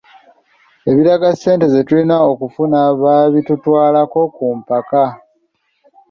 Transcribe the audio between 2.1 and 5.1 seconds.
okufuna baabitutwalako ku mpaka.